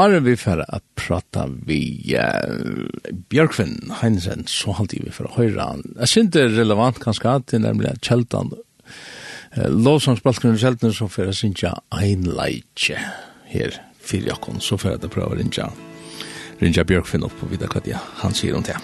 Are 0.00 0.20
vi 0.20 0.36
för 0.36 0.62
å 0.74 0.78
prata 0.94 1.46
vi 1.66 2.16
uh, 2.16 2.86
Björkvin 3.28 3.92
Heinesen, 4.00 4.44
så 4.46 4.72
halte 4.72 4.96
vi 5.04 5.12
for 5.12 5.28
å 5.28 5.34
høre 5.36 5.60
han. 5.60 5.82
Jeg 5.98 6.08
synes 6.08 6.32
det 6.32 6.44
er 6.46 6.56
relevant 6.56 7.00
kanskje 7.02 7.34
at 7.36 7.50
det 7.52 7.60
nämligen 7.60 8.00
Cheltan. 8.00 8.54
Uh, 9.52 9.68
lovsangspalskene 9.68 10.56
kjeltan 10.58 10.92
så 10.92 11.04
som 11.04 11.12
för 11.12 11.32
synes 11.32 11.62
jeg 11.62 11.84
ein 11.90 12.24
leitje 12.24 12.96
her 13.52 13.76
fyrir 14.00 14.32
jag 14.32 14.40
kon 14.40 14.60
så 14.60 14.78
för 14.78 14.94
att 14.94 15.10
pröva 15.10 15.34
rinja. 15.34 15.70
Rinja 16.58 16.84
Björkvin 16.84 17.22
upp 17.22 17.42
og 17.42 17.52
vidare 17.52 17.80
hva 17.84 18.00
han 18.24 18.34
sier 18.34 18.56
om 18.56 18.62
det. 18.62 18.80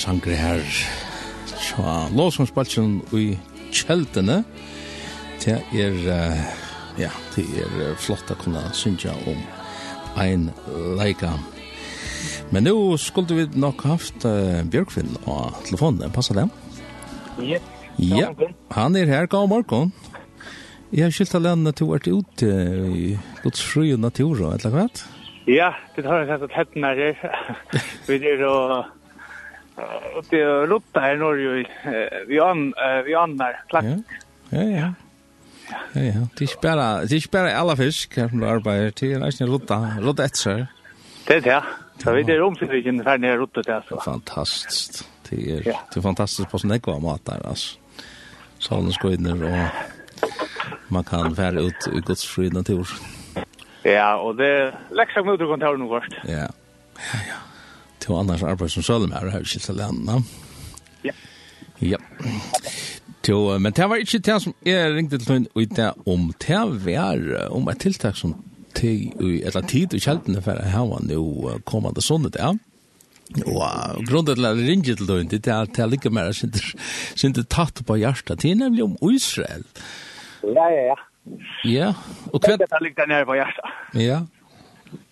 sankre 0.00 0.36
her 0.38 0.64
tja, 1.50 1.94
lovsomspalsen 2.16 3.00
i 3.16 3.26
kjeldene. 3.74 4.42
Det 5.40 5.60
er 5.76 5.96
ja, 7.00 7.10
det 7.36 7.46
er 7.62 7.96
flott 8.00 8.30
å 8.32 8.36
kunne 8.40 8.62
synja 8.76 9.14
om 9.30 9.38
ein 10.20 10.50
leika. 10.98 11.32
Men 12.50 12.66
nu 12.66 12.74
skulle 12.98 13.36
vi 13.38 13.60
nok 13.60 13.84
haft 13.86 14.26
uh, 14.26 14.60
Bjørkvinn 14.66 15.14
og 15.30 15.54
telefonen, 15.68 16.10
passer 16.12 16.36
det? 16.36 16.48
Ja, 17.46 17.60
ja 17.96 18.32
han 18.74 18.98
er 18.98 19.08
her, 19.08 19.28
god 19.30 19.48
morgen 19.48 19.92
Jeg 20.90 21.06
har 21.06 21.14
skilt 21.14 21.34
alene 21.38 21.72
til 21.72 21.86
å 21.86 21.94
vært 21.94 22.10
ute 22.10 22.50
i 22.90 23.12
godsfrøy 23.44 23.94
og 23.94 24.02
natur, 24.02 24.42
eller 24.50 24.74
hva? 24.74 24.88
Ja, 25.48 25.70
det 25.94 26.04
har 26.04 26.24
jeg 26.24 26.32
sett 26.32 26.48
at 26.48 26.56
hettene 26.58 26.90
er 26.90 27.14
her. 27.22 27.38
Vi 28.08 28.18
er 28.18 28.42
og 28.48 28.90
uppe 30.16 30.36
i 30.36 30.44
Rotta 30.44 31.00
här 31.00 31.14
i 31.14 31.18
Norge 31.18 31.66
vi 32.26 32.40
an 32.40 32.74
vi 33.04 33.14
annar 33.14 33.62
klack. 33.68 33.84
Ja 34.48 34.62
ja. 34.62 34.92
Ja 35.92 36.00
ja, 36.00 36.26
det 36.38 36.46
spelar 36.46 37.04
det 37.04 37.20
spelar 37.20 37.54
alla 37.54 37.76
fisk 37.76 38.14
som 38.14 38.42
arbetar 38.42 38.90
till 38.90 39.18
nästan 39.18 39.48
Rotta. 39.48 39.88
Rotta 40.00 40.24
ett 40.24 40.36
så. 40.36 40.66
Det 41.26 41.46
ja. 41.46 41.64
Så 41.98 42.12
vi 42.12 42.22
det 42.22 42.40
omsviken 42.40 43.06
här 43.06 43.18
nere 43.18 43.36
Rotta 43.36 43.62
där 43.62 43.84
så. 43.88 44.00
Fantastiskt. 44.00 45.08
Det 45.30 45.52
är 45.52 45.62
det 45.64 45.96
är 45.96 46.00
fantastiskt 46.00 46.50
på 46.50 46.58
sån 46.58 46.70
ekva 46.70 46.98
mat 46.98 47.24
där 47.24 47.46
alltså. 47.48 47.78
Solen 48.58 48.92
ska 48.92 49.08
in 49.08 49.42
och 49.42 49.68
man 50.88 51.04
kan 51.04 51.36
färra 51.36 51.60
ut 51.60 51.88
i 51.96 52.00
Guds 52.00 52.26
fri 52.26 52.50
natur. 52.50 52.88
Ja, 53.82 54.16
och 54.16 54.36
det 54.36 54.74
läxar 54.90 55.22
mot 55.24 55.38
kontoret 55.38 55.80
nu 55.80 55.88
först. 55.88 56.12
Ja 56.24 56.48
til 58.00 58.16
annars 58.18 58.42
arbeid 58.46 58.72
som 58.72 58.84
sølum 58.86 59.12
her, 59.16 59.30
her 59.32 59.44
skilt 59.44 59.70
alene. 59.72 60.22
Ja. 61.06 61.14
Ja. 61.80 62.00
Jo, 63.30 63.58
men 63.62 63.72
det 63.76 63.86
var 63.86 64.00
ikke 64.02 64.18
det 64.26 64.36
som 64.42 64.54
jeg 64.66 64.94
ringte 64.94 65.18
til 65.20 65.28
noen 65.30 65.44
ut 65.54 65.74
det 65.76 65.90
om 66.10 66.32
det 66.42 66.62
var 66.82 67.20
om 67.54 67.68
et 67.70 67.78
tiltak 67.78 68.16
som 68.18 68.32
til, 68.74 69.12
eller 69.20 69.66
tid 69.70 69.94
og 69.94 70.02
kjeltene 70.02 70.42
for 70.42 70.58
å 70.58 70.72
ha 70.72 70.82
nå 71.04 71.20
kommande 71.68 72.02
sånne 72.02 72.32
det. 72.34 72.48
Og 73.44 74.00
grunnen 74.08 74.34
til 74.34 74.48
at 74.48 74.58
jeg 74.58 74.66
ringer 74.66 74.98
til 74.98 75.06
noen, 75.06 75.30
det 75.30 75.46
er 75.46 75.68
at 75.68 75.78
jeg 75.78 75.92
ligger 75.92 76.14
mer 76.16 76.32
sin 76.34 77.36
det 77.36 77.46
tatt 77.52 77.84
på 77.86 77.98
hjertet. 78.00 78.42
Det 78.42 78.50
er 78.50 78.58
nemlig 78.64 78.88
om 78.88 78.96
Israel. 79.12 79.62
Ja, 80.42 80.66
ja, 80.74 80.82
ja. 80.90 80.98
Ja, 81.68 81.88
og 82.32 82.40
hva... 82.40 82.56
Det 82.58 82.82
ligger 82.82 83.06
nær 83.06 83.26
på 83.28 83.36
hjertet. 83.38 83.74
Ja, 84.00 84.22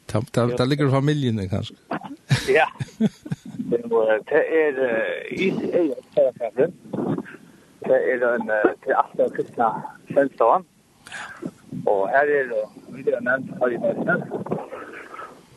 det 0.09 0.67
ligger 0.71 0.91
familien 0.91 1.39
kanskje. 1.53 1.77
Ja. 2.59 2.67
Det 3.71 3.81
er 4.33 4.77
i 5.31 5.49
ei 5.51 5.93
kjærkassen. 6.15 6.73
Det 7.85 7.99
er 8.13 8.25
en 8.29 8.51
til 8.85 8.95
alt 8.95 9.21
aften 9.21 9.35
kristna 9.37 9.69
svenstavan. 10.13 10.65
Og 11.87 12.09
her 12.09 12.31
er 12.39 12.49
det 12.53 12.65
videre 12.97 13.21
nevnt 13.21 13.53
her 13.61 13.69
i 13.69 13.81
Nøsten. 13.83 14.25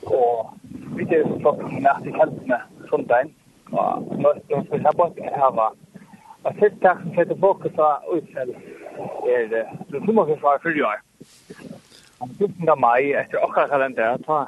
Og 0.03 0.52
vi 0.97 1.07
er 1.16 1.31
klokken 1.40 1.79
nært 1.88 2.06
i 2.06 2.16
kjentene 2.18 2.59
sundagen. 2.90 3.34
Og 3.72 4.12
nå 4.19 4.35
skal 4.35 4.58
Nøsten 4.58 4.69
for 4.73 4.84
sabbat 4.88 5.23
her 5.40 5.56
var 5.56 5.75
Og 6.44 6.56
tiltak 6.59 6.97
som 7.03 7.12
heter 7.13 7.38
fokus 7.40 7.75
av 7.78 8.08
utsel 8.16 8.56
er 9.29 9.43
det 9.52 9.66
som 9.90 10.08
må 10.16 10.26
kommer 10.26 10.40
fra 10.41 10.58
fyrre 10.64 10.88
år. 10.88 11.03
15. 12.40 12.79
mai 12.79 13.14
etter 13.14 13.38
akkurat 13.46 13.70
kalender, 13.70 14.17
ta 14.26 14.47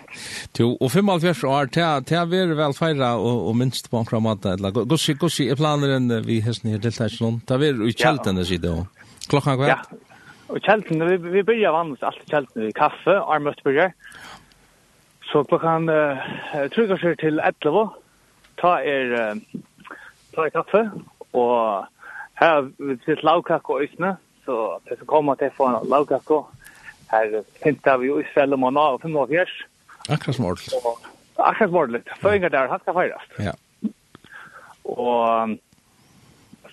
Jo, 0.59 0.75
og 0.77 0.91
55 0.91 1.43
år, 1.47 1.71
det 1.73 2.15
er 2.17 2.27
vært 2.29 2.55
vel 2.59 2.75
feira 2.77 3.15
og, 3.17 3.47
og 3.49 3.55
minst 3.57 3.89
på 3.89 3.97
omkring 4.01 4.23
måte. 4.25 4.53
Gossi, 4.81 5.15
gossi, 5.19 5.47
er 5.49 5.59
planer 5.59 5.95
enn 5.97 6.11
vi 6.27 6.41
hesten 6.45 6.73
her 6.73 6.81
deltar 6.83 7.09
ikke 7.09 7.25
noen? 7.25 7.39
Det 7.47 7.55
er 7.55 7.63
vært 7.65 7.85
i 7.87 7.95
kjeltene 7.97 8.45
side, 8.45 8.73
og 8.75 9.29
klokka 9.31 9.55
hva? 9.59 9.71
Ja, 9.71 9.79
og 10.51 10.59
kjeltene, 10.65 11.07
vi, 11.07 11.17
vi 11.31 11.43
begynner 11.47 11.77
vanligvis 11.77 12.05
alltid 12.09 12.35
kjeltene 12.35 12.69
i 12.69 12.75
kaffe, 12.75 13.15
armøstbyrger. 13.35 13.95
Så 15.31 15.45
klokkan 15.47 15.87
uh, 15.87 16.19
trygger 16.75 16.99
seg 16.99 17.17
til 17.21 17.39
11, 17.39 17.85
ta 18.59 18.75
er, 18.83 19.15
uh, 19.15 19.61
ta 20.35 20.45
er 20.45 20.55
kaffe, 20.57 20.83
og 21.31 21.87
her 22.41 22.57
har 22.57 22.67
vi 22.77 22.97
sitt 23.05 23.23
lavkakk 23.23 23.69
og 23.71 23.85
øsne, 23.85 24.15
så 24.45 24.57
det 24.89 24.99
som 24.99 25.07
kommer 25.07 25.39
til 25.39 25.53
å 25.53 25.55
få 25.55 25.69
en 25.71 25.89
lavkakk, 25.93 26.33
her 27.11 27.41
finner 27.63 27.99
vi 28.01 28.11
jo 28.11 28.19
i 28.19 28.27
Svellemåna 28.33 28.89
og 28.95 29.05
5 29.05 29.17
år 29.23 29.31
Akkurat 30.11 30.35
som 30.35 30.45
ordentligt. 30.45 30.73
Akkurat 31.35 31.69
som 31.69 31.77
ordentligt. 31.77 32.09
Föringar 32.21 32.49
där, 32.49 32.67
han 32.67 32.79
skal 32.79 32.93
fejras. 32.93 33.21
Ja. 33.37 33.53
Och 34.83 35.49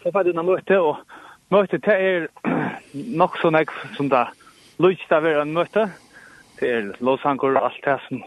så 0.03 0.11
var 0.11 0.25
det 0.25 0.33
noen 0.35 0.47
møte, 0.47 0.79
og 0.81 0.97
møte 1.51 1.79
det 1.79 1.95
er 1.95 2.29
nok 2.93 3.37
så 3.39 3.51
näck 3.51 3.71
som 3.97 4.09
det 4.09 4.27
lust 4.79 5.09
där 5.11 5.41
en 5.43 5.53
møte. 5.53 5.91
Det 6.59 6.71
er 6.71 6.93
låsanker 7.01 7.57
og 7.57 7.65
alt 7.65 7.85
det 7.85 7.99
som 8.09 8.23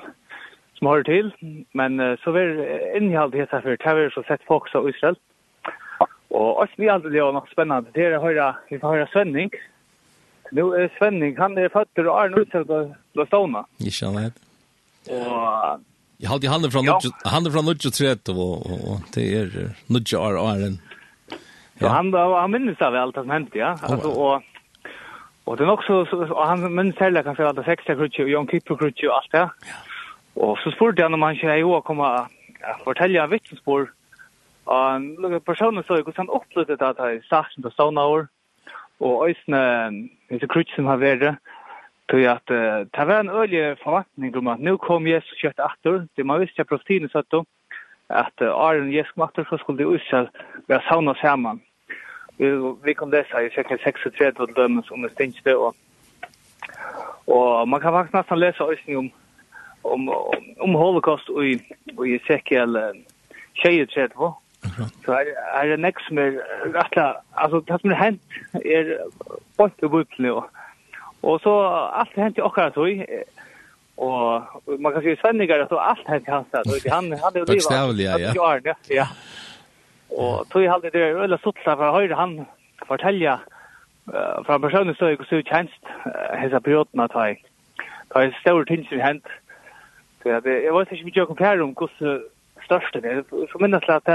som 0.76 0.88
hører 0.88 1.04
til. 1.04 1.32
Men 1.74 2.18
så 2.24 2.32
är 2.32 2.98
innehållet 2.98 3.32
det 3.32 3.52
her, 3.52 3.62
for 3.62 3.70
det 3.70 3.86
har 3.86 4.10
så 4.10 4.24
sett 4.28 4.42
folk 4.48 4.70
så 4.70 4.90
Israel. 4.90 5.16
Och 6.28 6.62
oss 6.62 6.70
vi 6.78 6.90
alltid 6.90 7.16
gör 7.16 7.32
nok 7.32 7.50
spennende. 7.50 7.92
Det 7.94 8.06
er 8.06 8.18
å 8.18 8.22
høre, 8.24 8.54
vi 8.70 8.80
får 8.80 8.96
høre 8.96 9.08
Svenning. 9.12 9.52
Nå 10.52 10.74
er 10.74 10.90
Svenning, 10.98 11.38
han 11.38 11.58
är 11.58 11.70
fötter 11.70 12.08
och 12.08 12.22
Arne 12.22 12.38
utsatt 12.38 12.70
och 12.70 12.92
Blåståna. 13.14 13.66
Ikke 13.80 13.92
känner 13.92 14.22
det. 14.22 14.51
Og 15.10 15.80
Jag 16.24 16.30
hade 16.30 16.50
handen 16.50 16.72
från 16.72 16.86
Nudge, 16.86 17.10
handen 17.26 17.54
från 17.54 17.66
Nudge 17.66 17.92
30 17.92 18.32
och 18.32 18.58
och 18.92 19.00
det 19.14 19.36
är 19.36 19.76
Nudge 19.88 20.14
en. 20.14 20.78
Ja, 21.80 21.88
han 21.88 22.14
han 22.14 22.52
minns 22.52 22.82
av 22.82 22.94
väl 22.94 23.02
allt 23.02 23.16
som 23.16 23.30
hände, 23.30 23.58
ja. 23.60 23.78
Alltså 23.82 24.10
och 24.10 24.42
och 25.44 25.58
det 25.58 25.64
är 25.64 25.70
också 25.70 26.06
så 26.06 26.44
han 26.44 26.76
minns 26.76 26.96
heller 26.96 27.24
kanske 27.24 27.48
att 27.48 27.56
det 27.56 27.64
sexta 27.64 27.96
krutje 27.96 28.24
och 28.24 28.30
Jon 28.30 28.48
Kipper 28.48 28.76
krutje 28.76 29.10
och 29.10 29.16
allt 29.16 29.32
det. 29.32 29.38
Ja. 29.38 29.52
Och 30.34 30.58
så 30.58 30.72
spurte 30.72 31.04
han 31.04 31.14
om 31.14 31.22
han 31.22 31.36
skulle 31.36 31.58
ju 31.58 31.82
komma 31.82 32.08
att 32.16 32.84
fortälja 32.84 33.28
vittnesbörd. 33.28 33.88
Och 34.64 35.02
några 35.02 35.40
personer 35.40 35.84
så 35.88 35.98
gick 35.98 36.18
han 36.18 36.30
upplevde 36.30 36.88
att 36.88 36.98
han 36.98 37.22
satt 37.30 37.64
på 37.64 37.70
Stonehour 37.72 38.28
och 38.98 39.30
ösnen, 39.30 40.10
det 40.30 40.48
krutje 40.48 40.76
som 40.76 40.86
har 40.86 40.98
varit 40.98 41.36
Tog 42.12 42.24
at 42.28 42.52
uh, 42.52 42.86
det 42.96 43.08
var 43.08 43.20
en 43.20 43.30
øyelig 43.30 43.78
forventning 43.84 44.38
om 44.38 44.48
at 44.48 44.60
nå 44.60 44.78
kom 44.78 45.08
Jesus 45.08 45.38
kjøtt 45.40 45.62
atter. 45.64 46.06
Det 46.18 46.26
man 46.26 46.42
visste 46.42 46.64
av 46.64 46.68
profetien 46.68 47.10
satt 47.10 47.32
då, 47.32 47.46
at 48.10 48.44
uh, 48.44 48.52
Arjen 48.52 48.92
Jesus 48.92 49.14
kom 49.16 49.24
atter, 49.24 49.48
så 49.50 49.58
skulle 49.58 49.84
de 49.84 49.96
Israel 49.96 50.28
være 50.68 50.82
savnet 50.90 51.18
sammen. 51.22 51.62
Vi 52.38 52.50
vi 52.84 52.94
kom 52.94 53.12
lese 53.12 53.46
i 53.46 53.54
cirka 53.56 53.78
36 53.84 54.40
og 54.40 54.56
dømmes 54.56 54.92
om 54.92 55.02
det 55.02 55.12
stingste. 55.12 55.58
Og, 55.58 55.76
og 57.28 57.68
man 57.70 57.82
kan 57.82 57.94
faktisk 57.94 58.14
nesten 58.14 58.40
lese 58.40 58.64
øyning 58.64 58.98
om, 58.98 59.12
om, 59.84 60.10
om, 60.10 60.44
om 60.60 60.76
holocaust 60.76 61.30
i, 61.30 61.54
i 62.06 62.20
cirka 62.28 62.66
23, 63.64 64.34
Så 65.06 65.12
er, 65.14 65.26
er 65.54 65.68
det 65.68 65.80
nek 65.80 66.00
som 66.06 66.20
er 66.22 66.38
rettelig, 66.76 67.06
altså 67.38 67.62
det 67.68 67.78
som 67.82 67.92
er 67.92 68.00
hent 68.04 68.22
er 68.66 68.92
bort 69.58 69.84
i 69.84 69.90
bøtlen 69.90 70.30
og 70.32 70.44
Og 71.24 71.40
så 71.44 71.54
alt 71.94 72.16
hent 72.16 72.24
hände 72.24 72.44
okkar 72.44 72.70
tog. 72.70 73.06
Og 73.98 74.42
man 74.80 74.94
kan 74.94 75.04
ju 75.04 75.16
svänniga 75.16 75.68
så 75.68 75.78
allt 75.78 76.08
hände 76.08 76.32
hans 76.32 76.48
där. 76.52 76.64
Så 76.64 76.90
han 76.90 77.12
hade 77.12 77.40
jo 77.40 77.46
livet. 77.46 77.48
Bokstavligen 77.48 78.20
ja. 78.36 78.58
Ja. 78.64 78.74
ja. 78.90 79.08
Og 80.10 80.50
tog 80.50 80.66
hade 80.66 80.90
det 80.90 81.24
eller 81.24 81.38
sutsa 81.38 81.76
för 81.76 81.92
höra 81.92 82.16
han 82.16 82.46
fortelja 82.88 83.40
eh 84.14 84.44
från 84.46 84.62
personen 84.62 84.96
så 84.96 85.10
jag 85.10 85.28
så 85.28 85.42
tjänst 85.42 85.84
hesa 86.34 86.60
perioden 86.60 87.00
att 87.00 87.12
ha. 87.12 87.26
Det 87.26 88.20
är 88.20 88.38
stor 88.42 88.66
tinsen 88.66 89.00
hänt. 89.00 89.28
Så 90.24 90.30
Jeg 90.30 90.74
vet 90.74 90.92
ikke 90.92 91.06
mye 91.06 91.14
jag 91.16 91.28
kompare 91.28 91.64
om 91.64 91.76
hur 92.00 92.22
største 92.66 93.02
det 93.02 93.10
är. 93.10 93.24
Så 93.52 93.60
minnas 93.60 93.90
att 93.90 94.08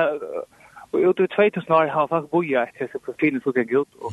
Och 0.90 0.98
ut 0.98 1.20
i 1.20 1.26
2000 1.28 1.72
år 1.72 1.86
har 1.86 2.00
jag 2.00 2.08
faktisk 2.08 2.30
boet 2.30 2.68
etter 2.80 2.98
profilene 3.04 3.40
som 3.42 3.52
gikk 3.56 3.72
ut, 3.72 3.88
og 4.00 4.12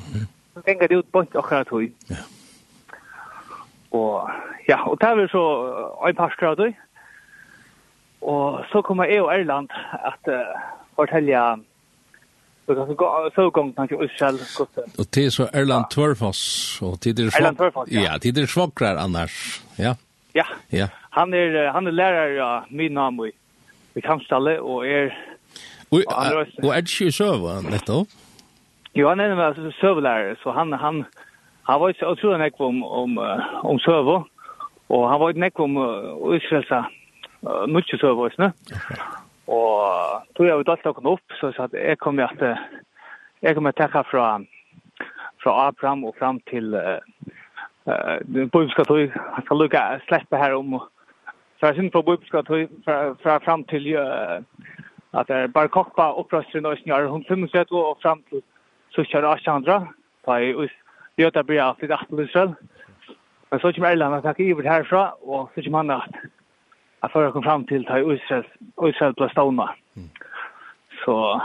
så 0.54 0.62
tenker 0.62 0.84
jeg 0.84 0.90
det 0.90 0.98
ut 0.98 1.12
på 1.12 1.22
akkurat 1.22 1.70
høy. 1.70 1.92
Ja. 2.10 2.24
Og 3.94 4.30
ja, 4.70 4.80
og 4.90 4.98
det 5.02 5.10
var 5.18 5.28
så 5.32 5.44
uh, 6.02 6.10
en 6.10 6.16
par 6.16 6.56
du. 6.58 6.74
Og 8.22 8.66
så 8.72 8.82
kommer 8.82 9.06
jeg 9.06 9.22
og 9.22 9.34
Erland 9.34 9.70
at 9.94 10.28
uh, 10.28 10.60
fortelle 10.96 11.64
så 12.66 13.50
gongt 13.54 13.80
han 13.80 13.88
til 13.88 13.98
Israel. 14.04 14.40
Og 15.00 15.12
til 15.12 15.32
så 15.32 15.50
Erland 15.54 15.86
Tvørfoss. 15.92 16.82
Og 16.82 16.98
det 17.04 17.20
er 17.20 17.32
Erland 17.40 17.58
Tvørfoss, 17.58 17.92
ja. 17.92 18.02
Ja, 18.02 18.18
det 18.18 18.38
er 18.38 18.48
svakrar 18.48 18.98
annars. 18.98 19.64
Ja. 19.80 19.94
Ja. 20.36 20.44
ja. 20.72 20.88
Han 21.10 21.34
er, 21.34 21.72
han 21.72 21.88
er 21.88 21.92
lærer 21.92 22.40
av 22.42 22.64
min 22.70 22.94
namo 22.94 23.26
i, 23.26 23.32
i 23.96 24.00
Kamstalle, 24.02 24.62
og 24.62 24.88
er... 24.88 25.12
Og, 25.92 26.02
og 26.64 26.70
er 26.72 26.82
det 26.82 26.90
ikke 26.90 27.08
i 27.08 27.12
søva, 27.12 27.60
nettopp? 27.62 28.08
Jo, 28.96 29.10
han 29.10 29.20
er 29.20 29.36
en 29.36 29.72
søvlærer, 29.82 30.36
så 30.44 30.52
han, 30.52 30.74
han, 30.74 31.06
Han 31.64 31.80
var 31.80 31.94
så 32.00 32.12
otroligt 32.12 32.40
näck 32.40 32.60
om 32.60 32.84
om 32.84 33.18
om 33.64 33.80
server 33.80 34.24
og 34.90 35.10
han 35.10 35.20
var 35.20 35.34
näck 35.34 35.60
om 35.60 35.78
Israelsa 36.36 36.84
mycket 37.68 38.00
servers 38.00 38.38
ne. 38.38 38.52
tog 40.36 40.46
jeg 40.46 40.56
jag 40.58 40.66
då 40.66 40.76
tog 40.76 41.06
opp 41.06 41.32
så 41.40 41.48
jeg 41.48 41.56
sa 41.56 41.64
at 41.64 41.74
jeg 41.74 41.98
kommer 41.98 42.24
att 42.24 42.58
jeg 43.42 43.56
kommer 43.56 43.70
att 43.70 43.92
ta 43.92 44.04
fra 44.04 44.40
fra 45.44 45.68
Abraham 45.68 46.04
og 46.04 46.16
fram 46.20 46.40
till 46.40 46.74
uh, 46.74 47.00
den 48.26 48.50
Bibelska 48.50 48.84
tog. 48.84 49.00
Jag 49.00 49.44
skal 49.46 49.58
lukke 49.58 50.02
slippe 50.08 50.38
her 50.38 50.54
om 50.56 50.80
för 51.60 51.74
sin 51.74 51.92
på 51.92 52.02
Bibelska 52.02 52.42
tog 52.44 52.70
fra, 52.86 53.16
fra 53.24 53.40
fram 53.40 53.64
til 53.64 53.96
uh, 53.96 54.44
at 55.14 55.28
det 55.28 55.36
er 55.36 55.48
bare 55.48 55.64
är 55.64 55.68
Barkokpa 55.68 56.14
uppröstren 56.20 56.66
och 56.66 56.78
snarare 56.78 57.08
hon 57.08 57.24
75 57.24 57.72
og 57.72 57.98
fram 58.02 58.24
til 58.30 58.42
så 58.90 59.04
kör 59.04 59.34
Ashandra 59.34 59.88
da 60.26 60.32
jeg 60.32 60.70
Göta 61.18 61.44
blir 61.44 61.62
alltid 61.62 61.92
aften 61.92 62.20
Israel. 62.20 62.54
Men 63.50 63.60
så 63.60 63.74
kommer 63.74 63.92
Erland 63.92 64.16
att 64.16 64.24
tacka 64.24 64.44
över 64.44 64.64
herfra, 64.64 65.12
og 65.22 65.50
så 65.56 65.62
kommer 65.62 65.78
han 65.78 65.90
att 65.90 66.10
att 67.00 67.12
föra 67.12 67.32
kom 67.32 67.44
fram 67.44 67.66
till 67.66 67.86
ta 67.86 68.00
Israel 68.00 68.44
Israel 68.88 69.14
på 69.14 69.30
stående. 69.30 69.70
Så 71.06 71.42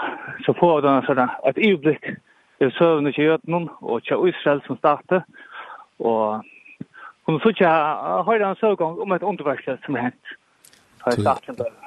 så 0.46 0.54
får 0.54 0.82
den 0.82 1.02
sånn 1.02 1.18
et 1.18 1.58
överblick 1.58 2.04
i 2.58 2.70
søvn 2.70 3.06
och 3.06 3.18
Götland 3.18 3.68
og 3.80 4.02
till 4.02 4.28
Israel 4.28 4.62
som 4.66 4.76
startade 4.76 5.24
och 5.96 6.44
Hon 7.28 7.40
så 7.40 7.52
jag 7.56 8.22
har 8.22 8.40
en 8.40 8.56
sågång 8.56 8.98
om 9.00 9.12
ett 9.12 9.22
underverklighet 9.22 9.80
som 9.84 9.94
hänt. 9.94 10.24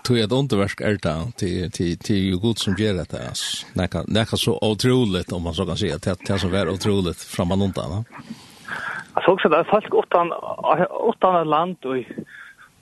Tog 0.04 0.18
et 0.18 0.32
underverk 0.32 0.82
er 0.82 0.98
det 1.04 1.34
till 1.38 1.72
till 1.72 1.98
till 1.98 2.24
ju 2.32 2.38
god 2.38 2.58
som 2.58 2.76
ger 2.76 2.94
det 2.94 3.14
alltså. 3.14 3.66
Näka 3.76 4.04
näka 4.08 4.38
så 4.38 4.60
otroligt 4.62 5.32
om 5.32 5.44
man 5.44 5.54
så 5.54 5.66
kan 5.66 5.78
säga 5.78 5.96
at 5.96 6.20
det 6.28 6.40
som 6.40 6.54
är 6.54 6.70
otroligt 6.70 7.18
framan 7.18 7.62
undan 7.62 7.90
va. 7.90 8.04
Alltså 9.14 9.36
det 9.36 9.50
där 9.50 9.64
folk 9.64 9.94
utan 10.06 10.34
utan 11.10 11.50
land 11.50 11.78
och 11.86 11.98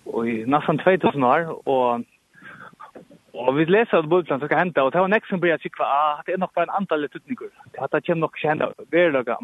och 0.03 0.25
nästan 0.25 0.77
2000 0.77 1.23
år 1.23 1.67
och 1.67 2.01
Og 3.33 3.55
vi 3.55 3.65
leser 3.65 3.97
at 3.97 4.09
Bultland 4.09 4.41
skal 4.41 4.57
hente, 4.57 4.81
og 4.81 4.91
det 4.91 5.01
var 5.01 5.07
nek 5.07 5.27
som 5.29 5.39
blir 5.39 5.53
at 5.53 5.65
ah, 5.79 6.21
det 6.25 6.33
er 6.33 6.41
nok 6.41 6.53
bare 6.55 6.65
en 6.67 6.77
antall 6.81 7.05
utnykker. 7.05 7.51
Det 7.71 7.79
har 7.79 7.87
det 7.87 8.17
nok 8.17 8.37
ikke 8.37 8.49
hente, 8.49 8.65
det 8.91 8.99
er 8.99 9.11
det 9.11 9.37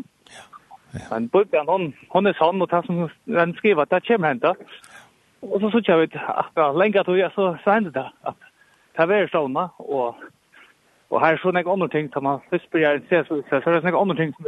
Men 1.12 1.30
Bultland, 1.30 1.70
hon, 1.70 1.94
hon 2.10 2.28
er 2.28 2.34
sånn, 2.40 2.62
og 2.62 2.70
det 2.72 2.82
som 2.86 3.10
han 3.38 3.54
skriver, 3.58 3.86
det 3.86 4.04
kommer 4.08 4.28
hente. 4.28 4.54
Og 5.52 5.62
så 5.62 5.70
så 5.72 5.82
jag 5.88 5.98
vet 5.98 6.16
att 6.16 6.52
ja, 6.56 6.72
länge 6.72 7.00
att 7.00 7.18
jag 7.18 7.32
så 7.32 7.58
så 7.64 7.72
hände 7.72 7.92
det 7.92 8.12
att 8.22 8.40
ta 8.96 9.06
vara 9.06 9.28
såna 9.28 9.70
och 9.78 10.16
och 11.10 11.22
här 11.22 11.38
så 11.38 11.52
några 11.52 11.74
andra 11.74 11.88
ting 11.88 12.10
som 12.10 12.24
man 12.24 12.40
först 12.50 12.72
börjar 12.72 13.02
se 13.10 13.24
så 13.28 13.42
så 13.50 13.70
det 13.72 13.82
några 13.82 14.02
andra 14.02 14.16
ting 14.16 14.34
som 14.34 14.46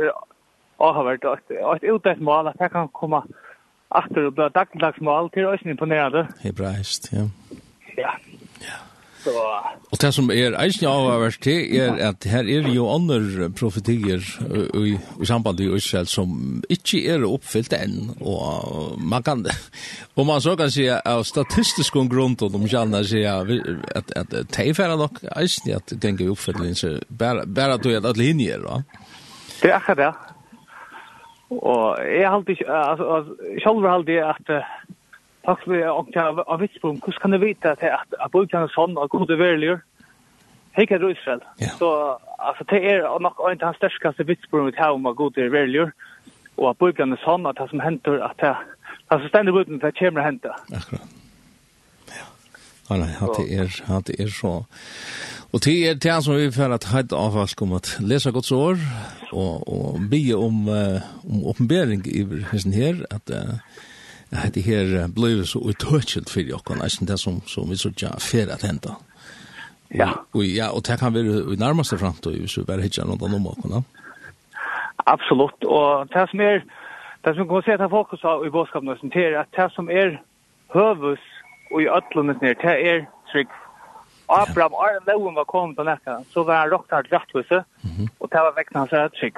jag 0.78 0.94
har 0.94 1.04
varit 1.04 1.24
et, 1.24 1.52
et 1.52 1.84
utdelt 1.84 2.20
mål 2.20 2.48
att 2.48 2.72
kan 2.72 2.88
komma 2.88 3.24
åter 3.90 4.26
og 4.28 4.34
bli 4.36 4.50
dagligdags 4.56 5.00
mål 5.02 5.30
till 5.30 5.46
oss 5.46 5.64
det. 5.64 6.28
Hebraist, 6.44 7.14
ja. 7.14 7.30
Og 9.26 9.98
det 10.02 10.10
som 10.14 10.30
er 10.32 10.56
eisen 10.62 10.88
av 10.90 11.08
avverst 11.14 11.42
til 11.44 11.74
er 11.76 11.98
at 12.10 12.28
her 12.30 12.48
er 12.48 12.68
jo 12.72 12.88
andre 12.92 13.50
profetier 13.56 14.22
i, 14.78 14.94
i 14.96 15.28
samband 15.28 15.60
med 15.60 15.78
Israel 15.80 16.08
som 16.12 16.62
ikke 16.70 17.02
er 17.14 17.26
oppfyllt 17.28 17.74
enn, 17.78 18.14
og 18.22 19.00
man 19.02 19.26
kan, 19.26 19.44
og 20.16 20.30
man 20.30 20.44
så 20.44 20.56
kan 20.60 20.72
si 20.74 20.88
av 20.92 21.26
statistisk 21.28 21.98
grunn 22.12 22.38
til 22.38 22.52
de 22.54 22.62
kjallene 22.68 23.04
si 23.08 23.24
at, 23.28 23.52
at, 23.96 24.16
at 24.22 24.54
teifere 24.54 24.98
nok 25.00 25.24
eisen 25.36 25.76
at 25.76 25.98
genge 26.02 26.30
oppfyllelse, 26.32 26.98
bare, 27.10 27.48
bare 27.48 27.78
at 27.78 27.84
du 27.84 27.92
er 27.92 28.06
at 28.06 28.20
linjer, 28.20 28.64
va? 28.64 28.82
Det 29.62 29.72
er 29.72 29.80
akkurat 29.80 30.04
det. 30.04 30.14
Og 31.50 31.98
jeg 32.04 32.30
halte 32.30 32.54
ikke, 32.54 32.68
altså, 32.68 33.24
selv 33.64 33.88
halte 33.88 34.18
jeg 34.18 34.36
at 34.36 34.50
Takk 35.48 35.62
Faktisk 35.64 35.80
jeg 35.80 35.92
åkne 35.92 36.24
av 36.44 36.60
vitspunkt, 36.60 37.06
hvordan 37.06 37.22
kan 37.22 37.32
du 37.32 37.38
vite 37.40 37.72
at 37.72 37.84
at 37.88 38.32
bruker 38.32 38.66
er 38.66 38.72
sånn 38.74 38.98
og 39.00 39.10
gode 39.10 39.38
verlier? 39.40 39.80
Hei 40.76 40.86
kan 40.86 41.00
du 41.00 41.08
Israel. 41.10 41.40
Så 41.80 41.88
altså, 42.38 42.66
det 42.70 42.82
er 42.84 43.08
nok 43.24 43.40
en 43.40 43.62
av 43.62 43.70
hans 43.72 43.80
største 43.80 44.28
vitspunkt 44.28 44.68
vi 44.68 44.76
tar 44.76 44.92
om 44.98 45.08
og 45.08 45.16
gode 45.16 45.48
verlier. 45.52 45.94
Og 46.58 46.70
at 46.70 46.78
bruker 46.78 47.08
er 47.08 47.22
sånn 47.24 47.48
at 47.48 47.56
det 47.62 47.70
som 47.72 47.80
henter, 47.80 48.20
at 48.28 48.36
det 48.44 48.52
er 48.52 49.24
så 49.24 49.32
stendig 49.32 49.56
uten 49.56 49.80
det 49.80 49.96
kommer 49.96 50.22
å 50.22 50.28
hente. 50.28 50.52
Akkurat. 50.68 51.16
Ja, 52.12 52.28
Ja, 52.90 52.96
nei, 52.96 53.10
at 53.20 53.36
det 53.40 53.48
er, 53.52 53.82
at 53.98 54.08
det 54.08 54.20
er 54.20 54.30
så. 54.32 54.54
Og 55.52 55.64
det 55.64 55.76
er 55.88 55.96
det 55.96 56.24
som 56.24 56.36
vi 56.36 56.52
får 56.52 56.76
at 56.76 56.92
heit 56.92 57.16
av 57.16 57.36
om 57.40 57.74
at 57.74 57.98
lesa 58.00 58.32
Guds 58.32 58.52
år 58.52 58.80
og, 59.32 59.64
og 59.68 60.02
bygge 60.12 60.36
om, 60.36 60.68
uh, 60.68 61.04
om 61.24 61.46
oppenbering 61.52 62.04
i 62.08 62.24
hessen 62.52 62.76
her, 62.76 63.04
at 63.12 63.32
uh, 63.32 63.60
at 64.32 64.56
det 64.56 64.64
her 64.64 65.08
blir 65.16 65.44
så 65.48 65.60
utøtjelt 65.60 66.30
for 66.30 66.44
dere, 66.44 66.80
nesten 66.82 67.08
det 67.08 67.20
som, 67.20 67.42
som 67.48 67.70
vi 67.70 67.78
så 67.80 67.90
ikke 67.90 68.12
fer 68.20 68.52
at 68.54 68.66
hente. 68.68 68.96
Ja. 69.96 70.10
Og, 70.34 70.44
ja, 70.44 70.68
og 70.76 70.84
det 70.88 71.00
kan 71.00 71.14
være 71.14 71.54
i 71.54 71.56
nærmeste 71.56 71.98
fremtid, 71.98 72.40
hvis 72.40 72.58
vi 72.58 72.66
bare 72.68 72.84
hittar 72.84 73.08
noen 73.08 73.38
om 73.40 73.48
åkken. 73.48 73.86
Absolutt, 75.08 75.64
og 75.64 76.10
det 76.12 76.26
som 76.32 76.42
er, 76.44 76.60
det 77.24 77.36
som 77.36 77.48
kan 77.48 77.64
se 77.64 77.78
til 77.78 77.90
fokus 77.90 78.26
av 78.28 78.44
i 78.46 78.52
bådskapen 78.52 79.12
det 79.14 79.24
er 79.24 79.40
at 79.40 79.52
det 79.56 79.70
som 79.76 79.90
er 79.90 80.18
høves 80.76 81.24
og 81.72 81.82
i 81.82 81.88
ødlundet 81.88 82.42
nere, 82.42 82.60
det 82.64 82.76
er 82.92 83.06
trygg. 83.32 83.48
Abraham, 84.28 84.76
ja. 84.76 84.84
Arne 84.84 85.00
Loven 85.08 85.36
var 85.36 85.48
kommet 85.48 85.78
til 85.78 85.88
nekka, 85.88 86.18
så 86.34 86.44
var 86.44 86.62
han 86.62 86.72
råkna 86.72 87.00
retthuset, 87.00 87.64
mm 87.84 87.90
-hmm. 87.90 88.08
og 88.20 88.30
det 88.32 88.40
var 88.40 88.54
vekkene 88.58 88.80
hans 88.80 88.94
er 88.94 89.08
trygg. 89.08 89.38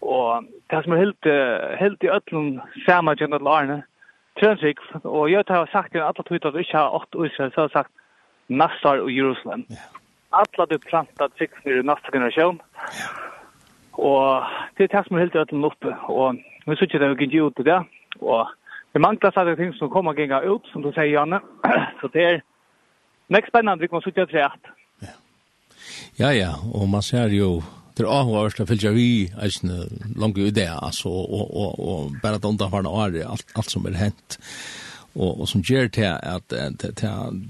Og 0.00 0.44
det 0.70 0.84
som 0.84 0.92
er 0.92 0.96
helt, 0.96 1.24
helt 1.80 2.02
i 2.02 2.12
ødlundet, 2.16 2.62
samme 2.86 3.14
gjennom 3.14 3.38
til 3.40 3.48
Arne, 3.48 3.82
Trønsvik, 4.40 4.80
og 5.04 5.30
jeg 5.30 5.44
har 5.48 5.68
sagt 5.72 5.92
til 5.92 6.02
alle 6.02 6.24
tog 6.26 6.46
at 6.46 6.54
vi 6.54 6.64
ikke 6.64 6.78
har 6.78 6.94
åtte 6.98 7.26
Israel, 7.26 7.52
så 7.52 7.60
har 7.60 7.68
jeg 7.68 7.76
sagt 7.78 7.92
Nassar 8.48 9.02
og 9.04 9.10
Jerusalem. 9.16 9.66
Ja. 9.70 9.86
Alla 10.40 10.66
du 10.70 10.78
plantat 10.78 11.36
sikkerne 11.38 11.78
i 11.78 11.86
neste 11.86 12.12
generasjon, 12.12 12.58
ja. 12.98 13.08
og 13.92 14.42
det 14.76 14.84
er 14.84 14.96
det 14.96 15.06
som 15.06 15.16
er 15.16 15.24
helt 15.24 15.36
rett 15.38 15.54
og 15.54 15.68
oppe, 15.70 15.94
og 16.10 16.34
vi 16.66 16.76
synes 16.76 16.82
ikke 16.82 16.98
det 16.98 17.08
er 17.08 17.26
ikke 17.26 17.44
ut 17.46 17.56
til 17.56 17.68
det, 17.70 17.80
og 18.20 18.50
vi 18.94 19.00
mangler 19.06 19.30
særlig 19.30 19.56
ting 19.56 19.74
som 19.78 19.90
kommer 19.90 20.18
gjenga 20.18 20.42
ut, 20.42 20.66
som 20.72 20.82
du 20.82 20.90
sier, 20.90 21.14
Janne, 21.14 21.38
så 22.00 22.10
det 22.14 22.26
er 22.32 22.42
nekst 23.28 23.54
spennende, 23.54 23.80
vi 23.80 23.86
kommer 23.86 24.10
det 24.10 24.34
rett. 24.34 24.74
Ja, 26.18 26.30
ja, 26.30 26.52
og 26.74 26.88
man 26.88 27.02
ser 27.02 27.30
jo 27.34 27.62
det 27.96 28.04
har 28.06 28.22
hon 28.22 28.34
varit 28.34 28.68
fyllt 28.68 28.82
vi 28.82 29.32
alltså 29.42 29.66
långt 30.16 30.38
ut 30.38 30.54
det 30.54 30.68
alltså 30.68 31.08
och 31.08 31.56
och 31.56 31.78
och 31.88 32.10
bara 32.22 32.34
att 32.34 32.44
undan 32.44 32.70
från 32.70 32.86
år 32.86 33.22
allt 33.26 33.46
allt 33.54 33.70
som 33.70 33.86
är 33.86 33.90
hänt 33.90 34.38
och 35.12 35.40
och 35.40 35.48
som 35.48 35.60
ger 35.60 35.88
till 35.88 36.06
att 36.06 36.52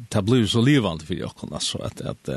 ta 0.09 0.23
blues 0.23 0.53
så 0.53 0.61
levande 0.61 1.05
för 1.05 1.15
jag 1.15 1.37
kan 1.37 1.53
alltså 1.53 1.79
att 1.79 2.01
att 2.01 2.29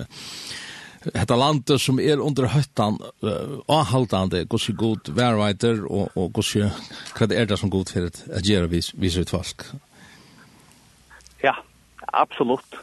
Hetta 1.15 1.35
landet 1.35 1.81
som 1.81 1.99
er 1.99 2.19
under 2.19 2.47
høttan 2.51 2.97
uh, 3.23 3.59
avhaldande, 3.69 4.43
gossi 4.49 4.73
god 4.73 5.11
værveiter 5.15 5.83
og, 5.85 6.09
og 6.17 6.33
går 6.33 6.47
hva 6.57 7.27
vad 7.27 7.31
er 7.31 7.45
det 7.45 7.59
som 7.59 7.69
god 7.69 7.91
for 7.93 8.09
at 8.09 8.43
gjøre 8.43 8.69
vis, 8.69 8.91
vis 8.97 9.17
ut 9.17 9.29
folk? 9.29 9.63
Ja, 11.43 11.53
absolutt. 12.13 12.79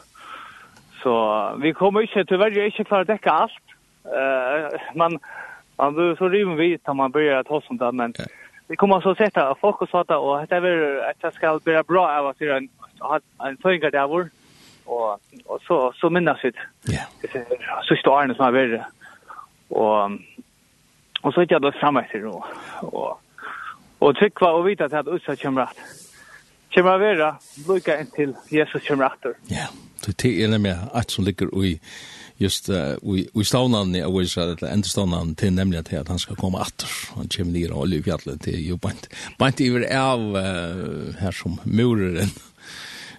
Så 1.03 1.13
vi 1.61 1.73
kommer 1.73 2.01
ikke, 2.01 2.25
tyverre 2.25 2.65
ikke 2.65 2.87
klare 2.87 3.05
å 3.05 3.11
dekke 3.11 3.31
alt, 3.31 3.64
Uh, 4.05 4.79
man 4.95 5.19
man 5.77 5.93
blir 5.93 6.15
så 6.15 6.29
riven 6.29 6.55
vid 6.55 6.79
när 6.87 6.93
man 6.93 7.11
börjar 7.11 7.43
ta 7.43 7.61
sånt 7.61 7.79
där 7.79 7.91
men 7.91 8.13
yeah. 8.19 8.29
vi 8.67 8.75
kommer 8.75 9.01
så 9.01 9.15
sätta 9.15 9.55
folk 9.55 9.81
och 9.81 10.05
det 10.07 10.15
och 10.15 10.47
det 10.47 10.55
är 10.55 11.09
att 11.09 11.21
det 11.21 11.31
ska 11.31 11.59
bli 11.63 11.83
bra 11.87 12.19
av 12.19 12.27
att 12.27 12.39
det 12.39 12.49
en 12.49 12.69
en 13.39 13.57
fänga 13.57 13.89
där 13.89 14.07
var 14.07 14.29
och 14.85 15.19
och 15.45 15.61
så 15.67 15.93
så 15.95 16.09
minnas 16.09 16.41
det. 16.41 16.53
Ja. 16.81 17.01
Så 17.83 17.95
står 17.95 18.21
Arne 18.21 18.35
som 18.35 18.45
har 18.45 18.51
varit 18.51 18.81
Och 19.67 20.11
och 21.21 21.33
så 21.33 21.45
jag 21.49 21.61
då 21.61 21.71
samma 21.71 22.03
till 22.03 22.21
då. 22.21 22.45
Och 22.81 23.21
och 23.99 24.15
tycker 24.15 24.51
och 24.51 24.67
vita 24.67 24.85
att 24.85 25.07
utsa 25.07 25.35
kommer 25.35 25.61
att 25.61 25.77
Kommer 26.73 26.97
vara 26.97 27.37
lucka 27.67 27.99
in 27.99 28.07
till 28.11 28.33
Jesus 28.49 28.87
kommer 28.87 29.05
att. 29.05 29.25
Ja. 29.47 29.67
Det 30.17 30.43
är 30.43 30.47
nämligen 30.47 30.77
att 30.93 31.09
som 31.09 31.23
ligger 31.23 31.65
i 31.65 31.79
just 32.37 32.69
vi 32.69 33.29
vi 33.33 33.43
stavnan 33.43 33.95
i 33.95 34.19
vi 34.19 34.27
sa 34.27 34.45
det 34.45 34.67
enda 34.67 34.87
stavnan 34.87 35.35
till 35.35 35.53
nämligen 35.53 35.83
till 35.83 35.99
att 35.99 36.07
han 36.07 36.19
ska 36.19 36.35
komma 36.35 36.57
åter 36.57 36.89
han 37.15 37.27
kommer 37.27 37.51
ner 37.51 37.71
och 37.71 37.81
oljefjallet 37.81 38.41
till 38.41 38.59
ju 38.59 38.77
bant 38.77 39.09
bant 39.37 39.61
över 39.61 39.97
av 39.97 40.37
här 41.19 41.31
som 41.31 41.59
muren 41.63 42.29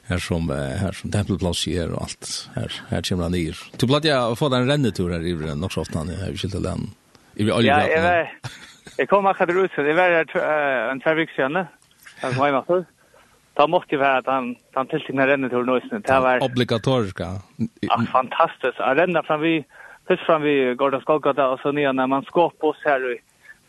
här 0.04 0.18
som 0.18 0.50
här 0.50 0.92
som 0.92 1.10
tempelplats 1.10 1.68
är 1.68 1.92
och 1.92 2.02
allt. 2.02 2.50
Här 2.54 2.72
här 2.88 3.02
kommer 3.02 3.22
han 3.22 3.32
ner 3.32 3.58
du 3.76 3.86
platt 3.86 4.04
jag 4.04 4.38
få 4.38 4.48
den 4.48 4.66
rennetur 4.68 5.10
här 5.10 5.26
i 5.26 5.32
den 5.32 5.64
också 5.64 5.80
ofta 5.80 6.04
när 6.04 6.30
vi 6.30 6.38
skulle 6.38 6.58
den 6.58 6.90
i 7.34 7.52
oljefjallet 7.52 7.90
Ja, 8.04 8.50
jag 8.96 9.08
kom 9.08 9.26
akkurat 9.26 9.64
ut, 9.64 9.70
det 9.76 9.92
var 9.92 10.10
en 10.90 11.00
tvärviksjönne, 11.00 11.66
altså 12.20 12.40
var 12.40 12.52
masse 12.52 12.84
ta 13.56 13.66
måste 13.66 13.96
vi 13.96 14.04
att 14.04 14.26
han 14.26 14.56
han 14.72 14.86
till 14.86 15.00
sina 15.00 15.26
renner 15.26 15.48
till 15.48 15.58
Norsen. 15.58 16.02
Det 16.06 16.20
var 16.20 16.44
obligatoriska. 16.44 17.26
Ja, 17.80 18.02
fantastiskt. 18.12 18.78
Jag 18.78 18.98
renner 18.98 19.22
fram 19.22 19.40
vi 19.40 19.64
först 20.06 20.26
fram 20.26 20.42
vi 20.42 20.64
går 20.64 20.74
Gordon 20.74 21.00
Skolgata 21.00 21.48
och 21.48 21.60
så 21.60 21.72
ner 21.72 21.92
när 21.92 22.06
man 22.06 22.24
skår 22.24 22.52
på 22.60 22.68
oss 22.68 22.82
här 22.84 23.12
i 23.12 23.18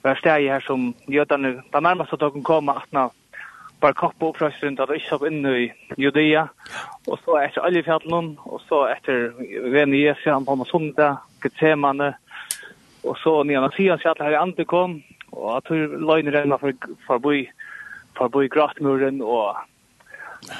värsteg 0.02 0.50
här 0.50 0.60
som 0.60 0.94
göta 1.08 1.38
nu. 1.38 1.62
Ta 1.72 1.80
närmast 1.80 2.14
att 2.14 2.20
de 2.20 2.44
kommer 2.44 2.74
att 2.74 2.92
nå 2.92 3.12
bara 3.80 3.94
kappa 3.94 4.30
upp 4.30 4.38
från 4.38 4.52
runt 4.62 4.80
att 4.80 4.90
inte 4.90 5.16
upp 5.16 5.28
inne 5.28 5.58
i 5.58 5.74
Judea. 5.98 6.50
Och 7.06 7.20
så 7.26 7.38
efter 7.38 7.66
Oljefjällen 7.66 8.38
och 8.38 8.62
så 8.62 8.86
efter 8.86 9.34
han 10.32 10.46
på 10.46 10.52
med 10.52 10.58
Masunda, 10.58 11.18
Getsemane 11.44 12.18
och 13.04 13.18
så 13.18 13.44
ner 13.44 13.62
när 13.62 13.70
Sion 13.70 13.98
själv 13.98 14.16
här 14.20 14.32
i 14.32 14.36
Antikom 14.36 15.02
och 15.30 15.58
att 15.58 15.72
hur 15.72 16.00
löjner 16.00 16.32
den 16.32 16.60
för 16.60 16.74
förbi 17.08 17.52
förbi 18.18 18.48
Gratmuren 18.48 19.22
och 19.22 19.56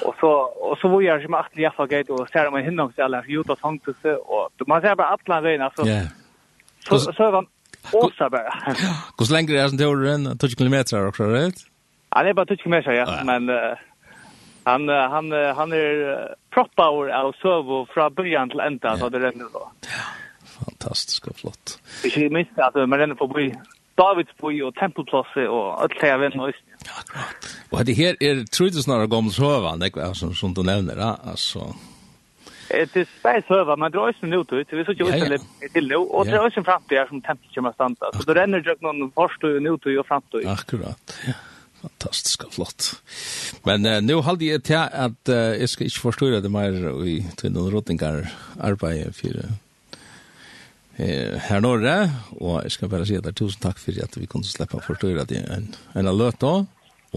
Och 0.04 0.16
så 0.20 0.30
och 0.70 0.78
så 0.78 0.88
var 0.88 1.02
jag 1.02 1.24
som 1.24 1.34
att 1.34 1.52
jag 1.54 1.90
gate 1.90 2.12
och 2.12 2.30
så 2.30 2.52
man 2.52 2.64
hinner 2.64 2.84
också 2.84 3.04
alla 3.04 3.24
gjort 3.26 3.50
och 3.50 3.60
sånt 3.60 3.88
och 3.88 4.68
man 4.68 4.82
ser 4.82 4.96
bara 4.96 5.18
alla 5.26 5.42
vägen 5.42 5.62
alltså. 5.62 5.86
Ja. 5.86 6.02
Så 6.80 7.00
så 7.00 7.32
var 7.32 7.46
Åsa 7.94 8.30
bara. 8.30 8.50
Hur 9.20 9.34
länge 9.34 9.54
är 9.54 9.64
det 9.64 9.70
sen 9.70 9.78
till 9.78 9.88
den 9.88 10.38
10 10.38 10.56
km 10.56 11.08
också, 11.08 11.24
rätt? 11.24 11.56
Ja, 12.10 12.24
det 12.24 12.30
är 12.30 12.34
bara 12.34 12.46
10 12.46 12.58
km 12.58 12.74
ja, 12.86 13.22
men 13.24 13.50
han 14.64 14.90
han 14.90 15.32
han 15.32 15.72
är 15.74 16.36
proppa 16.50 16.90
år 16.90 17.10
av 17.10 17.32
servo 17.32 17.88
från 17.94 18.14
början 18.14 18.50
till 18.50 18.60
ända 18.60 18.98
så 18.98 19.10
det 19.10 19.20
renner 19.20 19.46
då. 19.54 19.72
Ja. 19.82 19.88
Fantastiskt 20.66 21.28
och 21.28 21.36
flott. 21.36 21.80
Vi 22.16 22.30
minns 22.30 22.48
at 22.58 22.76
man 22.76 23.00
renner 23.00 23.16
på 23.16 23.52
Davidsboj 23.96 24.64
och 24.64 24.76
Tempelplatsen 24.76 25.48
och 25.48 25.82
alt 25.82 25.94
det 26.02 26.08
jeg 26.08 26.20
vet 26.20 26.36
nå. 26.36 26.48
Ja, 26.48 26.54
klart. 27.08 27.57
Og 27.72 27.86
det 27.86 27.96
her 27.96 28.16
er 28.22 28.46
trodde 28.52 28.84
snarare 28.84 29.08
gamla 29.08 29.32
sövan, 29.32 29.80
det 29.80 30.18
som 30.18 30.34
som 30.34 30.54
du 30.54 30.64
nevner, 30.64 30.96
ja, 30.96 31.16
altså. 31.32 31.76
Det 32.68 32.82
er 32.82 32.88
spes 32.88 33.08
space 33.20 33.76
men 33.80 33.92
det 33.92 33.98
er 33.98 34.08
også 34.12 34.26
nu 34.26 34.40
ut, 34.40 34.52
vi 34.52 34.84
så 34.86 34.92
ju 34.92 35.06
till 35.12 35.40
til 35.74 35.88
nå, 35.88 36.04
og 36.04 36.26
det 36.26 36.34
är 36.34 36.52
ju 36.58 36.64
fram 36.64 36.82
till 36.88 37.06
som 37.10 37.22
tempel 37.22 37.50
kommer 37.56 37.72
stanna. 37.72 38.12
Så 38.14 38.24
det 38.28 38.36
renner 38.36 38.64
jo 38.66 38.76
någon 38.82 39.12
först 39.12 39.44
och 39.44 39.62
nu 39.62 39.78
till 39.78 40.00
och 40.00 40.08
fram. 40.08 40.22
Akkurat. 40.46 41.16
Ja. 41.28 41.34
Fantastisk 41.82 42.44
og 42.48 42.54
flott. 42.56 42.88
Men 43.66 43.86
uh, 43.86 44.00
nå 44.02 44.22
halde 44.26 44.48
jeg 44.48 44.64
til 44.66 44.82
at 44.82 45.30
uh, 45.30 45.54
jeg 45.62 45.70
skal 45.70 45.86
ikke 45.86 46.04
forstå 46.08 46.30
det 46.42 46.52
mer 46.52 46.74
i 47.06 47.20
Tvinnon 47.38 47.70
Rottingar 47.74 48.26
arbete 48.60 49.14
för 49.14 49.46
eh 50.98 51.38
här 51.38 51.62
norra 51.62 52.10
och 52.30 52.64
jag 52.64 52.72
ska 52.72 52.88
bara 52.88 53.06
säga 53.06 53.22
där 53.22 53.32
tusen 53.32 53.62
takk 53.62 53.78
for 53.78 53.92
at 54.04 54.18
vi 54.18 54.26
kunne 54.26 54.44
slippe 54.44 54.78
å 54.78 54.82
forstå 54.82 55.26
det 55.26 55.38
en 55.38 55.76
en 55.94 56.18
låt 56.18 56.40
då. 56.40 56.66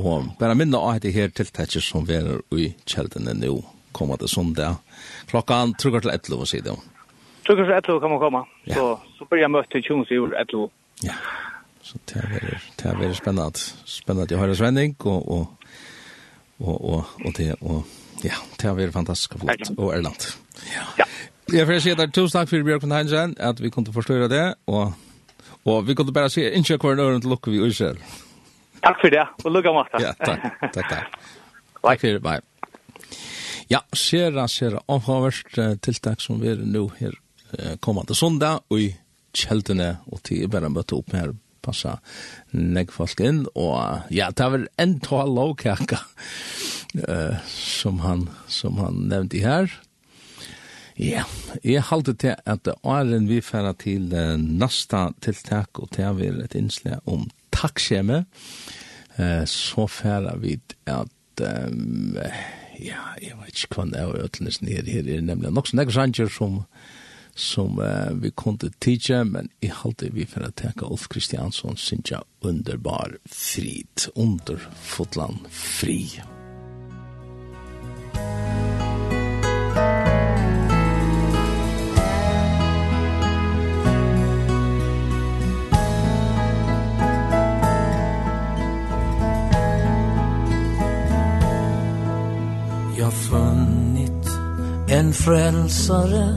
Og 0.00 0.30
bare 0.40 0.57
minne 0.57 0.78
av 0.80 1.00
det 1.02 1.12
her 1.12 1.28
tiltaket 1.35 1.85
som 1.85 2.07
vi 2.09 2.16
er 2.16 2.40
i 2.57 2.71
kjeldene 2.88 3.35
nå, 3.37 3.59
kommer 3.92 4.21
til 4.21 4.30
sondag. 4.30 4.80
Klokkan 5.30 5.75
trukker 5.78 6.04
til 6.07 6.14
11, 6.14 6.47
sier 6.49 6.66
du. 6.66 6.75
Trukker 7.47 7.66
til 7.66 7.76
11 7.76 8.00
kan 8.00 8.14
man 8.14 8.23
komme. 8.23 8.42
Ja. 8.69 8.78
Så, 8.78 9.16
så 9.19 9.28
blir 9.30 9.45
jeg 9.45 9.52
møtt 9.52 9.71
til 9.73 9.85
20 9.85 10.04
i 10.09 10.21
11. 10.45 10.69
Ja, 11.04 11.16
så 11.83 11.99
det 12.11 12.23
er, 12.23 12.61
det 12.80 12.92
er 12.92 13.16
spennende. 13.16 13.64
Spennende 13.88 14.37
å 14.37 14.40
høre 14.42 14.57
Svenning, 14.57 14.97
og, 15.09 15.28
og, 15.28 15.75
og, 16.61 16.76
og, 16.76 17.12
og 17.25 17.37
det, 17.37 17.54
og 17.61 18.25
ja, 18.25 18.37
det 18.61 18.71
er 18.71 18.95
fantastisk 18.95 19.38
flott. 19.40 19.73
Og 19.76 19.95
Erland. 19.97 20.26
Ja. 20.71 20.87
ja. 21.00 21.09
Jeg 21.50 21.66
får 21.66 21.80
si 21.83 21.92
at 21.97 22.12
tusen 22.14 22.37
takk 22.37 22.50
for 22.52 22.83
von 22.85 22.92
Heinzen 22.95 23.33
at 23.40 23.61
vi 23.61 23.73
kunne 23.75 23.92
forstøre 23.92 24.28
det, 24.30 24.54
og, 24.71 24.92
og 25.64 25.87
vi 25.88 25.97
kunne 25.99 26.12
bare 26.14 26.30
si, 26.30 26.45
ikke 26.47 26.78
hver 26.78 27.00
nøren 27.00 27.25
til 27.25 27.33
lukke 27.33 27.50
vi 27.50 27.62
uiser. 27.64 27.99
Ja. 27.99 28.30
Takk 28.81 29.03
for 29.03 29.13
det, 29.13 29.27
og 29.45 29.53
lukka 29.55 29.73
Marta. 29.77 30.01
Ja, 30.03 30.15
takk, 30.17 30.47
takk, 30.73 30.89
takk. 30.89 31.19
takk 31.85 32.03
for 32.03 32.17
det, 32.17 32.23
bye. 32.25 32.41
Ja, 33.71 33.83
sjera, 33.95 34.47
sjera, 34.51 34.81
omhavert 34.91 35.59
tiltak 35.85 36.23
som 36.25 36.41
vi 36.43 36.51
er 36.55 36.65
nå 36.65 36.89
her 36.99 37.15
kommande 37.83 38.17
sondag, 38.19 38.65
og 38.71 38.83
i 38.83 38.89
kjeldene, 39.37 39.93
og 40.11 40.23
til 40.27 40.49
bare 40.51 40.71
møte 40.73 40.97
opp 40.99 41.15
her, 41.15 41.35
passa 41.61 41.99
negg 42.57 42.93
folk 42.95 43.21
inn, 43.23 43.45
og 43.53 44.09
ja, 44.15 44.31
det 44.33 44.49
var 44.55 44.67
en 44.81 44.97
tal 45.05 45.35
lovkaka, 45.37 46.01
som 47.53 48.01
han, 48.07 48.27
som 48.49 48.81
han 48.81 49.07
nevnte 49.13 49.45
her, 49.45 49.71
Ja, 51.01 51.23
jeg 51.65 51.81
halte 51.89 52.13
til 52.13 52.35
at 52.45 52.69
åren 52.85 53.25
vi 53.25 53.39
færa 53.41 53.71
til 53.73 54.11
uh, 54.13 54.35
nasta 54.37 55.07
tiltak 55.25 55.79
og 55.81 55.89
til 55.95 56.11
å 56.11 56.43
et 56.45 56.57
innslag 56.59 57.01
om 57.09 57.23
takkskjeme, 57.54 58.25
eh, 59.19 59.45
så 59.47 59.87
færa 59.90 60.37
vi 60.40 60.59
at 60.87 61.45
um, 61.45 62.16
ja, 62.80 63.04
jeg 63.21 63.37
vet 63.42 63.62
ikke 63.64 63.76
hva 63.76 63.87
det 63.90 64.00
er, 64.00 64.09
og 64.09 64.25
ødelnes 64.25 64.62
nere 64.62 64.88
her 64.88 65.07
er 65.09 65.23
nemlig 65.25 65.52
nok 65.52 65.71
sånne 65.71 65.90
sanger 65.92 66.33
som 66.33 66.64
som 67.40 67.78
uh, 67.78 68.11
vi 68.21 68.33
kunne 68.37 68.69
tidsje, 68.83 69.23
men 69.25 69.49
i 69.62 69.71
halte 69.73 70.11
vi 70.12 70.26
for 70.28 70.45
å 70.45 70.50
teke 70.50 70.90
Ulf 70.90 71.07
Kristiansson, 71.09 71.78
synes 71.78 72.11
jeg, 72.11 72.26
underbar 72.42 73.16
frit, 73.30 74.11
under 74.19 74.61
fotland 74.83 75.47
fri. 75.49 76.02
Underbar 76.11 76.28
fri. 76.35 76.39
Min 95.11 95.17
frälsare 95.17 96.35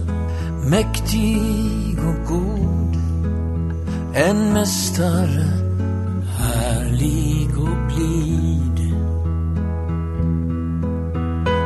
Mäktig 0.70 2.00
och 2.00 2.26
god. 2.28 2.96
En 4.14 4.54
mästare 4.54 5.46
Härlig 6.38 7.58
och 7.58 7.78
blid. 7.88 8.96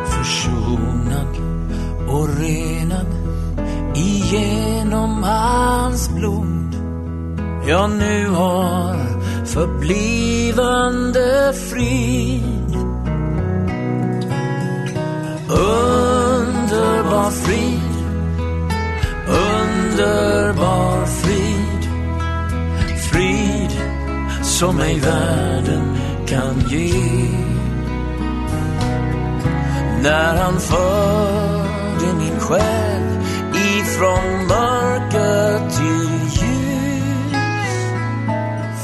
Försonad 0.06 1.38
och 2.08 2.30
renad 2.40 3.08
Igenom 3.96 5.24
hans 5.24 6.10
blod. 6.10 6.76
Jag 7.68 7.92
nu 7.92 8.28
har 8.28 8.98
förblivande 9.46 11.54
frid. 11.54 12.78
Oh 15.50 16.07
frid. 17.48 17.96
Underbar 19.28 21.06
frid. 21.06 21.84
Frid 23.12 23.72
som 24.44 24.80
ej 24.80 25.00
världen 25.00 25.98
kan 26.28 26.70
ge 26.70 26.94
När 30.04 30.36
han 30.36 30.60
förde 30.60 32.14
min 32.18 32.40
själ 32.40 33.04
Ifrån 33.54 34.48
mörker 34.48 35.70
till 35.70 36.42
ljus 36.42 37.34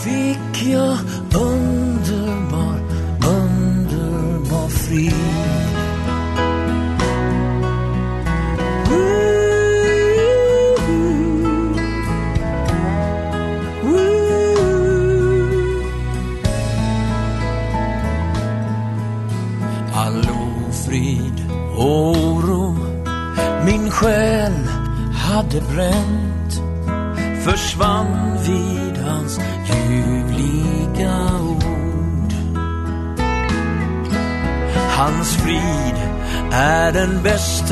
Fick 0.03 0.67
jag 0.71 0.97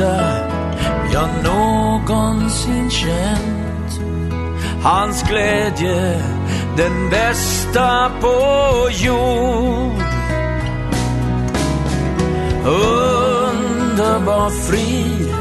bästa 0.02 0.52
jag 1.12 1.28
någonsin 1.44 2.90
känt. 2.90 4.00
Hans 4.82 5.22
glädje 5.22 6.22
den 6.76 7.10
bästa 7.10 8.10
på 8.20 8.88
jord. 8.90 10.02
Underbar 12.64 14.50
frid 14.50 15.34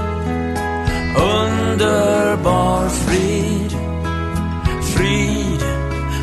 Underbar 1.15 2.89
frid. 2.89 3.77
Frid 4.81 5.63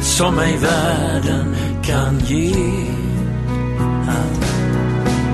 som 0.03 0.39
ej 0.39 0.57
världen 0.57 1.57
kan 1.83 2.19
ge. 2.19 2.55
Amen 4.09 4.58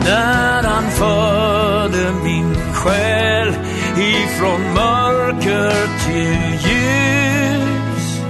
när 0.05 0.63
han 0.63 0.91
förde 0.91 2.13
min 2.25 2.55
själ 2.73 3.49
ifrån 3.97 4.61
mörker 4.75 5.75
till 6.05 6.71
ljus 6.71 8.21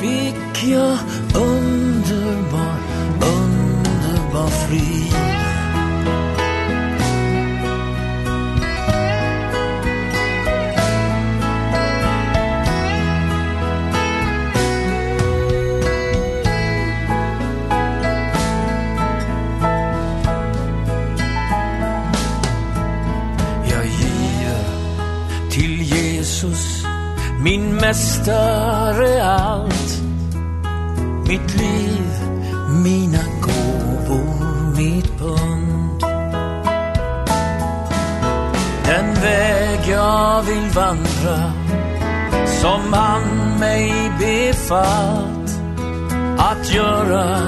fick 0.00 0.70
jag 0.72 0.98
upp 1.34 1.61
är 27.92 27.96
större 27.96 29.24
allt 29.24 30.02
Mitt 31.28 31.54
liv, 31.54 32.10
mina 32.84 33.24
gåvor, 33.40 34.76
mitt 34.76 35.18
pund. 35.18 36.04
Den 38.84 39.14
väg 39.14 39.80
jag 39.90 40.42
vill 40.42 40.68
vandra 40.74 41.52
Som 42.46 42.92
han 42.92 43.58
mig 43.60 44.12
befallt. 44.18 45.60
Att 46.38 46.74
göra 46.74 47.38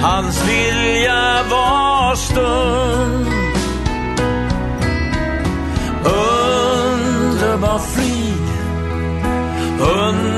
hans 0.00 0.48
vilja 0.48 1.42
var 1.50 2.14
stund. 2.14 3.29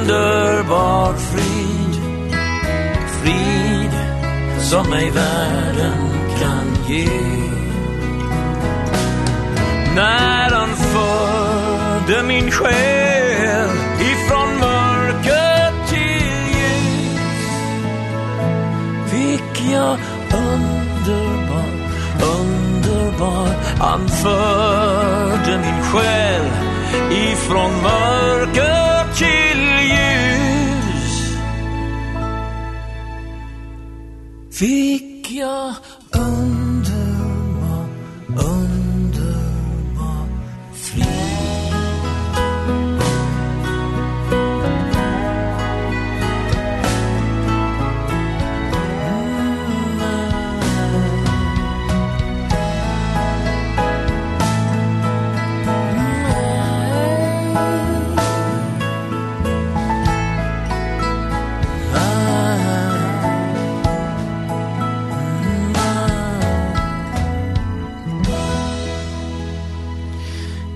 underbar 0.02 1.14
frid. 1.14 2.02
Frid 3.22 3.92
som 4.60 4.92
ej 4.92 5.10
världen 5.10 6.08
kan 6.40 6.86
ge 6.86 7.08
När 9.94 10.50
han 10.50 10.68
förde 10.76 12.22
min 12.22 12.50
själ 12.50 13.70
ifrån 14.00 14.58
mörker 14.60 15.72
till 15.88 16.32
ljus 16.56 17.48
Fick 19.10 19.72
jag 19.72 19.98
underbar, 20.34 21.64
underbar. 22.38 23.48
Han 23.78 24.08
förde 24.08 25.58
min 25.58 25.82
själ 25.82 26.44
ifrån 27.10 27.82
mörker 27.82 28.11
Fick 34.62 35.30
jag 35.30 35.74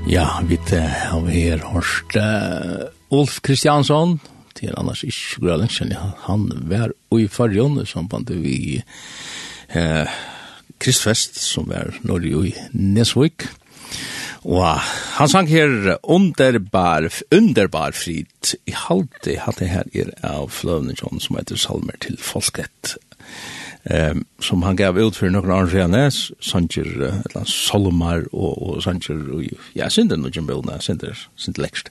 Ja, 0.06 0.38
vi 0.46 0.54
har 0.70 1.26
her 1.26 1.62
hørt 1.66 2.14
uh, 2.14 2.86
Ulf 3.10 3.40
Kristiansson, 3.42 4.20
til 4.54 4.70
annars 4.78 5.02
ikke 5.02 5.40
grølen, 5.42 5.66
lenge, 5.66 5.96
jeg. 5.98 6.12
Han 6.28 6.44
var 6.70 6.92
i 7.18 7.26
fargen 7.26 7.80
i 7.82 7.86
samband 7.90 8.30
vi 8.30 8.82
eh, 9.74 10.14
Kristfest, 10.78 11.40
som 11.42 11.66
var 11.68 11.90
når 12.06 12.22
i 12.46 12.54
Nesvik. 12.72 13.48
Og 14.46 14.78
han 15.18 15.28
sang 15.28 15.50
her 15.50 15.98
underbar, 16.04 17.10
underbar 17.34 17.90
frit. 17.90 18.54
I 18.62 18.78
halte 18.86 19.40
halte 19.42 19.66
her 19.66 19.90
er 19.90 20.14
av 20.22 20.54
Fløvne 20.54 20.94
John, 20.94 21.18
som 21.18 21.36
heter 21.36 21.58
Salmer 21.58 21.98
til 22.00 22.16
Folket 22.22 22.94
eh, 23.90 24.14
som 24.40 24.62
han 24.62 24.78
gav 24.78 24.98
ut 24.98 25.16
for 25.18 25.30
noen 25.32 25.52
år 25.52 25.70
siden, 25.72 25.96
Sanger, 26.40 26.88
eller 27.12 27.44
Solomar, 27.44 28.24
og, 28.32 28.54
og 28.62 28.82
Sanger, 28.84 29.20
ja, 29.76 29.90
synder 29.92 30.20
noen 30.20 30.48
bøyne, 30.48 30.80
synder, 30.80 31.26
synder 31.36 31.66
Lekst. 31.66 31.84